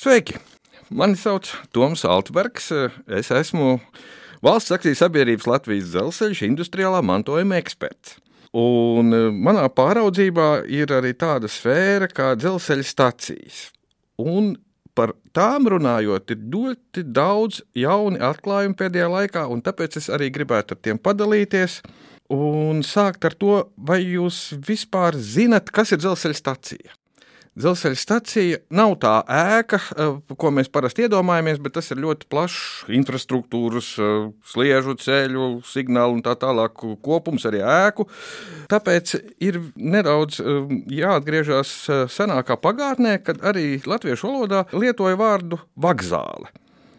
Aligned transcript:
Sveiki! 0.00 0.38
Mani 0.88 1.12
sauc 1.20 1.44
Toms 1.76 2.06
Altbergs. 2.08 2.70
Es 3.04 3.28
esmu 3.36 3.74
valsts 4.40 4.72
akciju 4.72 4.96
sabiedrības 4.96 5.44
Latvijas 5.44 5.90
dzelzceļa 5.92 6.46
industriālā 6.46 7.02
mantojuma 7.04 7.58
eksperts. 7.60 8.14
Un 8.56 9.12
eh, 9.12 9.26
manā 9.28 9.66
pāraudzībā 9.76 10.46
ir 10.72 10.94
arī 10.96 11.10
tāda 11.20 11.50
sfēra 11.52 12.08
kā 12.08 12.30
dzelzceļa 12.40 12.86
stacijas. 12.88 13.58
Un 14.24 14.54
par 14.96 15.12
tām 15.36 15.68
runājot, 15.68 16.32
ir 16.32 16.48
ļoti 16.54 17.04
daudz 17.04 17.60
jaunu 17.76 18.22
atklājumu 18.30 18.78
pēdējā 18.80 19.10
laikā, 19.18 19.44
un 19.52 19.60
tāpēc 19.66 20.00
es 20.00 20.08
arī 20.08 20.30
gribētu 20.32 20.78
ar 20.78 20.80
tiem 20.80 21.02
padalīties. 21.10 21.82
Un 22.32 22.80
sākt 22.88 23.28
ar 23.28 23.36
to, 23.36 23.66
vai 23.76 24.00
jūs 24.00 24.46
vispār 24.64 25.20
zinat, 25.20 25.68
kas 25.68 25.92
ir 25.92 26.00
dzelzceļa 26.00 26.40
stacija? 26.40 26.99
Dzelzceļa 27.58 27.98
stacija 27.98 28.58
nav 28.78 28.92
tā 29.02 29.16
ēka, 29.26 29.80
eh, 29.98 30.34
ko 30.38 30.50
mēs 30.54 30.70
parasti 30.70 31.08
iedomājamies, 31.08 31.58
bet 31.58 31.74
tas 31.74 31.90
ir 31.90 31.98
ļoti 31.98 32.28
plašs 32.30 32.86
infrastruktūras, 32.86 33.88
eh, 33.98 34.30
sliežu 34.46 34.94
ceļu, 34.94 35.48
signālu 35.66 36.14
un 36.14 36.22
tā 36.22 36.36
tālāk 36.36 36.78
kopums 37.02 37.44
arī 37.44 37.58
ēku. 37.58 38.06
Tāpēc 38.68 39.34
ir 39.40 39.60
nedaudz 39.74 40.38
eh, 40.38 40.46
jāatgriežas 41.02 41.90
senākā 42.06 42.54
pagātnē, 42.54 43.18
kad 43.24 43.38
arī 43.38 43.82
latviešu 43.82 44.30
valodā 44.30 44.64
lietoja 44.70 45.18
vārdu 45.18 45.58
vokzāle. 45.76 46.46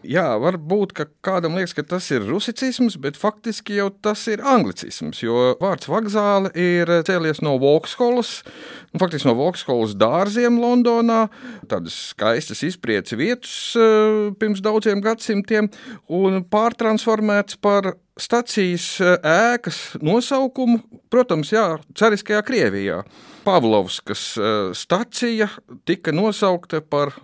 Jā, 0.02 0.24
varbūt 0.42 0.96
kādam 1.22 1.54
liekas, 1.54 1.76
ka 1.78 1.84
tas 1.86 2.08
ir 2.10 2.24
rusicisms, 2.26 2.96
bet 2.98 3.18
faktiski 3.18 3.76
jau 3.76 3.88
tas 4.02 4.24
ir 4.30 4.40
anglicisms. 4.42 5.20
Jo 5.22 5.52
vārds 5.60 5.86
vokzāle 5.90 6.50
ir 6.58 6.90
cēlies 7.06 7.38
no 7.44 7.54
Vauxhallas, 7.62 8.40
nu, 8.90 8.98
faktiski 8.98 9.30
no 9.30 9.36
Vauxhallas 9.38 9.94
dārziem 9.98 10.58
Londonā. 10.58 11.28
Tādas 11.70 11.94
skaistas 12.10 12.64
izpriecas 12.66 13.14
vietas 13.18 13.52
eh, 13.78 14.32
pirms 14.40 14.64
daudziem 14.64 15.02
gadsimtiem 15.04 15.70
un 16.10 16.42
pārtransformēts 16.50 17.60
par 17.62 17.92
stacijas 18.18 18.88
eh, 18.98 19.14
ēkas 19.54 20.00
nosaukumu, 20.02 20.80
protams, 21.14 21.54
jā, 21.54 21.76
Cariskajā 21.94 22.42
Krievijā. 22.48 23.04
Pavlovskas 23.46 24.26
eh, 24.34 24.58
stacija 24.74 25.46
tika 25.86 26.10
nosaukta 26.10 26.82
par 26.82 27.14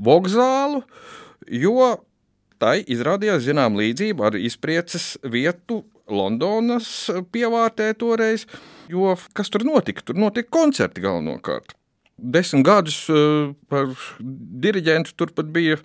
Vokzālu, 0.00 0.80
jo 1.52 1.92
tai 2.64 2.78
izrādījās 2.88 3.44
zinām 3.44 3.76
līdzība 3.76 4.30
ar 4.30 4.40
izprieces 4.40 5.14
vietu 5.28 5.82
Londonas 6.08 6.88
pievārtē 7.32 7.92
toreiz, 8.00 8.44
jo 8.92 9.14
kas 9.36 9.52
tur 9.52 9.64
notika? 9.68 10.04
Tur 10.04 10.20
notika 10.20 10.52
koncerti 10.52 11.04
galvenokārt. 11.04 11.76
Desmit 12.14 12.62
gadus 12.64 13.00
eh, 13.10 13.50
par 13.68 13.90
diriģentu 14.64 15.16
turpat 15.18 15.48
bija 15.52 15.80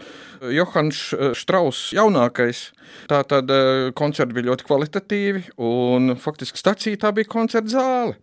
Johans 0.54 1.00
Strauss 1.40 1.90
jaunākais. 1.98 2.68
Tā 3.10 3.24
tad 3.28 3.50
koncerti 3.98 4.38
bija 4.38 4.52
ļoti 4.52 4.68
kvalitatīvi, 4.68 5.44
un 5.66 6.14
faktiski 6.22 6.62
stacija 6.62 7.02
tā 7.02 7.12
bija 7.18 7.32
koncerta 7.32 7.74
zāle. 7.74 8.16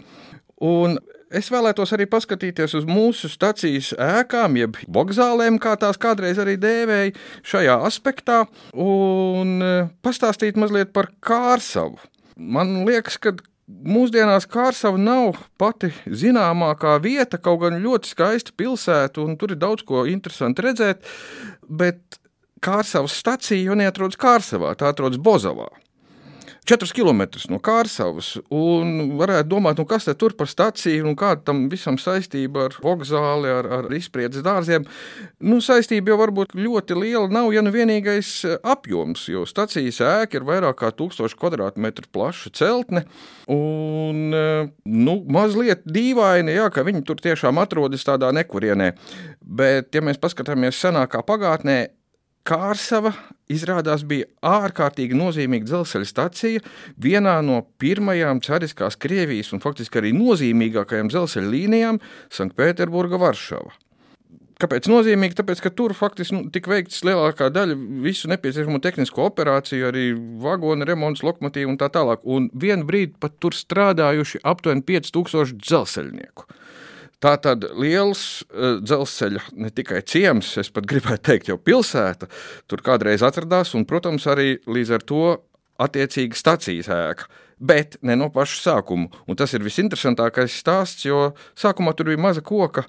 Un 0.65 0.97
Es 1.27 1.49
vēlētos 1.51 1.91
arī 1.97 2.07
paskatīties 2.07 2.77
uz 2.79 2.85
mūsu 2.87 3.27
stācijas 3.33 3.91
ēkām, 3.99 4.61
jeb 4.61 4.77
vokzālēm, 4.95 5.59
kā 5.59 5.75
tās 5.81 5.99
kādreiz 5.99 6.39
arī 6.39 6.55
dēvēja 6.63 7.17
šajā 7.43 7.75
aspektā, 7.89 8.45
un 8.79 9.57
e, 9.59 9.73
pastāstīt 10.07 10.59
mazliet 10.61 10.93
par 10.95 11.11
Kārsavu. 11.27 11.99
Man 12.39 12.85
liekas, 12.87 13.19
ka 13.19 13.35
Mūsdienās 13.67 14.45
Kārsava 14.47 14.95
nav 15.01 15.41
pati 15.59 15.89
zināmākā 16.07 16.93
vieta, 17.03 17.41
kaut 17.43 17.65
gan 17.65 17.81
ļoti 17.83 18.13
skaista 18.13 18.55
pilsēta, 18.55 19.25
un 19.25 19.35
tur 19.41 19.57
ir 19.57 19.59
daudz 19.59 19.83
ko 19.89 20.05
interesantu 20.07 20.69
redzēt, 20.69 21.03
bet 21.67 22.21
Kārsavas 22.63 23.19
stacija 23.19 23.59
jau 23.67 23.75
neatrodas 23.75 24.21
Kārsavā, 24.23 24.77
tā 24.79 24.95
atrodas 24.95 25.19
Bozavā. 25.19 25.67
4 26.67 26.91
km 26.91 27.23
no 27.53 27.61
Kārsavas. 27.63 28.33
Varētu 28.51 29.51
domāt, 29.51 29.79
nu 29.79 29.87
kas 29.89 30.09
tur 30.19 30.35
par 30.39 30.49
staciju 30.51 31.07
un 31.07 31.17
kāda 31.19 31.45
tam 31.47 31.67
visam 31.71 31.99
saistība 32.01 32.67
ar 32.67 32.77
vokzāli, 32.83 33.51
ar, 33.53 33.69
ar 33.79 33.89
izpriedzes 33.95 34.43
dārziem. 34.47 34.87
Nu, 35.39 35.61
saistība 35.63 36.13
jau 36.13 36.19
varbūt 36.25 36.57
ļoti 36.59 36.99
liela 36.99 37.31
nav, 37.31 37.53
ja 37.55 37.63
nu 37.63 37.71
vienīgais 37.75 38.33
apjoms, 38.67 39.29
jo 39.31 39.45
stacijas 39.47 40.03
ēka 40.03 40.41
ir 40.41 40.49
vairāk 40.49 40.81
kā 40.83 40.91
1000 40.91 41.39
km2 41.39 42.11
plaša 42.11 42.53
celtne. 42.59 43.07
Un, 43.53 44.35
nu, 44.35 45.17
mazliet 45.31 45.87
dīvaini, 45.87 46.57
jā, 46.59 46.67
ka 46.75 46.83
viņi 46.87 47.05
tur 47.07 47.23
tiešām 47.23 47.63
atrodas 47.63 48.07
tādā 48.07 48.33
nekurienē. 48.35 48.91
Bet, 49.41 49.95
ja 49.95 50.03
mēs 50.03 50.19
paskatāmies 50.19 50.83
senākā 50.83 51.23
pagātnē, 51.27 51.85
Kārsava 52.47 53.11
izrādās 53.53 54.05
bija 54.09 54.29
ārkārtīgi 54.47 55.17
nozīmīga 55.17 55.71
dzelzceļa 55.71 56.11
stacija, 56.11 56.63
vienā 57.03 57.39
no 57.47 57.63
pirmajām 57.81 58.43
cariskās 58.45 58.99
Krievijas 59.01 59.53
un 59.57 59.65
faktiski 59.65 60.03
arī 60.03 60.13
nozīmīgākajām 60.17 61.11
dzelzceļa 61.13 61.53
līnijām 61.55 62.01
Sanktpēterburga 62.35 63.21
Varšava. 63.23 63.75
Kāpēc 64.57 64.87
nozīmīgi? 64.89 65.37
Tāpēc, 65.37 65.61
ka 65.61 65.71
tur 65.77 65.93
faktiski 65.93 66.33
nu, 66.33 66.47
tika 66.53 66.71
veikts 66.73 67.03
lielākā 67.05 67.51
daļa 67.53 67.75
visu 68.01 68.31
nepieciešamo 68.33 68.79
tehnisko 68.81 69.27
operāciju, 69.29 69.91
arī 69.91 70.05
vagonu 70.41 70.87
remonts, 70.89 71.21
lokomotīvu 71.27 71.75
un 71.75 71.77
tā 71.81 71.91
tālāk. 71.93 72.25
Un 72.25 72.49
vienu 72.57 72.89
brīdi 72.89 73.13
pat 73.21 73.37
tur 73.43 73.53
strādājuši 73.53 74.41
aptuveni 74.49 74.81
5000 74.89 75.61
dzelzceļnieku. 75.61 76.49
Tā 77.25 77.33
tad 77.41 77.65
liels 77.81 78.45
uh, 78.45 78.77
dzelzceļa 78.85 79.47
ne 79.63 79.71
tikai 79.73 80.03
ciems, 80.05 80.51
es 80.61 80.69
pat 80.73 80.85
gribētu 80.89 81.25
teikt, 81.31 81.49
jau 81.49 81.57
pilsēta 81.57 82.29
tur 82.69 82.83
kādreiz 82.85 83.25
atradās, 83.25 83.73
un, 83.79 83.87
protams, 83.89 84.29
arī 84.29 84.59
līdz 84.69 84.93
ar 84.99 85.07
to 85.09 85.25
attiecīgi 85.81 86.37
stacijas 86.37 86.91
ēka. 86.93 87.31
Bet 87.57 87.97
ne 88.05 88.19
no 88.21 88.29
paša 88.29 88.59
sākuma. 88.61 89.09
Un 89.25 89.39
tas 89.41 89.55
ir 89.57 89.65
visinteresantākais 89.65 90.59
stāsts, 90.61 91.07
jo 91.09 91.31
sākumā 91.57 91.95
tur 91.97 92.11
bija 92.11 92.21
maza 92.21 92.45
koka 92.45 92.85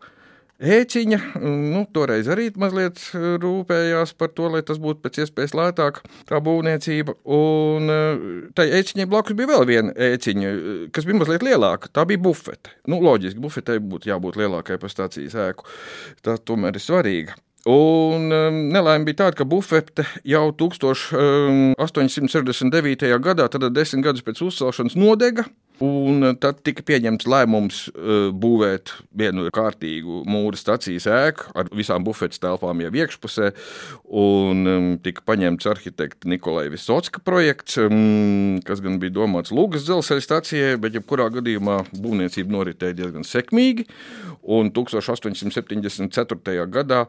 ēciņa. 0.57 1.19
Nu, 1.43 1.83
toreiz 1.93 2.27
arī 2.31 2.49
mazliet 2.57 2.99
rūpējās 3.13 4.13
par 4.17 4.31
to, 4.35 4.49
lai 4.53 4.63
tas 4.65 4.79
būtu 4.81 5.03
pēc 5.03 5.21
iespējas 5.23 5.55
lētāk, 5.57 6.01
tā 6.29 6.37
būvniecība. 6.43 7.11
Un 7.37 7.81
eh, 7.93 8.05
tai 8.57 8.65
ēciņai 8.79 9.09
blakus 9.09 9.37
bija 9.37 9.51
vēl 9.53 9.63
viena 9.69 9.95
ēciņa, 10.11 10.47
kas 10.95 11.07
bija 11.07 11.19
mazliet 11.21 11.45
lielāka. 11.45 11.91
Tā 11.93 12.01
bija 12.09 12.23
bufete. 12.27 12.67
Nu, 12.89 12.95
loģiski, 13.03 13.43
bufetei 13.43 13.77
būtu 13.81 14.11
jābūt 14.11 14.33
lielākai 14.41 14.75
par 14.81 14.89
stācijas 14.93 15.35
ēku. 15.47 15.61
Tā 16.25 16.33
tomēr 16.41 16.73
ir 16.77 16.83
svarīga. 16.83 17.33
Un 17.67 18.31
um, 18.31 18.57
nelaime 18.71 19.03
bija 19.09 19.25
tāda, 19.25 19.35
ka 19.41 19.45
bufete 19.47 20.03
jau 20.27 20.45
1869. 20.55 23.19
gadā, 23.25 23.45
tad 23.51 23.61
desmit 23.75 24.05
gadus 24.05 24.23
pēc 24.23 24.37
uzcelšanas, 24.45 24.95
nodega. 24.95 25.43
Un 25.83 26.25
tad 26.41 26.63
tika 26.65 26.81
pieņemts 26.81 27.27
lēmums 27.29 27.83
uh, 27.91 28.29
būvēt 28.33 28.95
vienu 29.17 29.45
kārtīgu 29.53 30.23
mūra 30.25 30.57
stācijas 30.57 31.05
ēku 31.11 31.51
ar 31.57 31.69
visām 31.75 32.05
bufetes 32.05 32.41
telpām 32.41 32.81
jau 32.81 32.91
iekšpusē. 33.03 33.51
Tika 35.05 35.23
paņemts 35.27 35.67
arhitekta 35.69 36.29
Nikolai 36.31 36.67
Visotska 36.73 37.21
projekts, 37.25 37.77
kas 38.67 38.81
gan 38.83 38.97
bija 39.01 39.13
domāts 39.19 39.53
Lūgas 39.53 39.85
dzelzceļa 39.85 40.23
stācijai, 40.25 40.73
bet 40.81 40.97
jebkurā 40.97 41.27
gadījumā 41.35 41.79
būvniecība 41.93 42.55
noritēja 42.55 42.97
diezgan 42.97 43.27
sekmīgi. 43.27 43.85
Un 44.47 44.71
1874. 44.71 46.65
gadā 46.71 47.01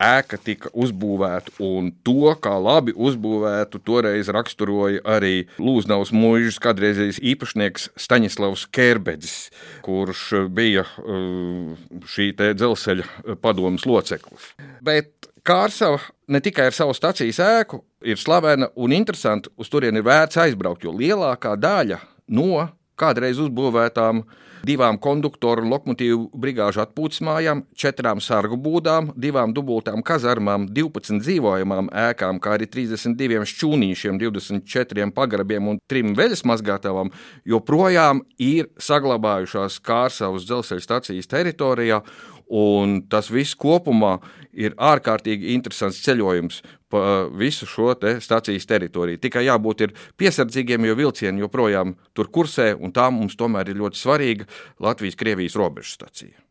ēka 0.00 0.38
tika 0.42 0.72
uzbūvēta, 0.74 1.54
un 1.62 1.92
to, 2.02 2.32
kā 2.42 2.56
labi 2.58 2.94
uzbūvētu, 2.96 3.82
toreiz 3.86 4.30
raksturoja 4.32 5.04
arī 5.04 5.46
Lūznavas 5.60 6.10
mūžas 6.16 6.58
kādreizējais 6.64 7.22
īpašnieks 7.32 7.90
Staņislavs 8.00 8.66
Kērbedzis, 8.74 9.38
kurš 9.86 10.26
bija 10.50 10.86
uh, 10.86 11.76
šī 12.10 12.32
dzelzceļa 12.34 13.38
padomas 13.44 13.86
loceklis. 13.86 14.54
Bet 14.82 15.30
Kārsava 15.46 16.00
ne 16.28 16.40
tikai 16.44 16.68
ar 16.68 16.76
savu 16.76 16.92
stācijas 16.96 17.40
ēku 17.40 17.80
ir 18.04 18.20
slavena 18.20 18.68
un 18.76 18.92
interesanta, 18.92 19.50
uz 19.56 19.70
turieni 19.72 20.02
ir 20.02 20.06
vērts 20.06 20.40
aizbraukt, 20.42 20.84
jo 20.84 20.92
lielākā 20.92 21.54
daļa 21.60 22.00
no 22.36 22.66
kādreiz 23.00 23.40
uzbūvētām 23.42 24.24
divām 24.66 24.98
konduktoru 25.00 25.64
un 25.64 25.70
lokomotīvu 25.72 26.26
brigāžu 26.36 26.82
atpūtas 26.84 27.22
mājām, 27.24 27.62
četrām 27.78 28.20
sargu 28.20 28.58
būdām, 28.60 29.12
divām 29.16 29.54
dubultām 29.56 30.04
kazarmām, 30.06 30.66
12 30.76 31.22
dzīvojamām 31.24 31.90
ēkām, 32.08 32.40
kā 32.42 32.56
arī 32.58 32.68
32 32.68 33.46
šķūnīšiem, 33.54 34.20
24 34.20 35.08
pagrabiem 35.16 35.72
un 35.72 35.80
3 35.90 36.12
veļas 36.18 36.44
mazgātavām, 36.50 37.12
joprojām 37.48 38.24
ir 38.36 38.68
saglabājušās 38.80 39.80
Kārsavas 39.86 40.48
dzelzceļa 40.48 40.86
stacijas 40.86 41.30
teritorijā. 41.30 42.02
Un 42.50 43.04
tas 43.06 43.28
viss 43.30 43.54
kopumā 43.54 44.16
ir 44.58 44.74
ārkārtīgi 44.74 45.52
interesants 45.54 46.00
ceļojums 46.02 46.60
pa 46.90 47.02
visu 47.30 47.68
šo 47.70 47.94
te 47.94 48.16
stācijas 48.18 48.66
teritoriju. 48.66 49.20
Tikai 49.22 49.46
jābūt 49.46 49.86
piesardzīgiem, 50.18 50.90
jo 50.90 50.98
vilcieni 50.98 51.44
joprojām 51.44 51.94
tur 52.12 52.32
kursē, 52.34 52.72
un 52.74 52.90
tā 52.90 53.06
mums 53.14 53.38
tomēr 53.38 53.70
ir 53.70 53.78
ļoti 53.78 54.02
svarīga 54.02 54.50
Latvijas-Krievijas 54.82 55.58
robežu 55.60 55.94
stācija. 55.94 56.49